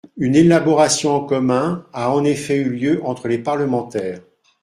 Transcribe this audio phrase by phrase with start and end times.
[0.17, 4.19] Une élaboration en commun a en effet eu lieu entre les parlementaires.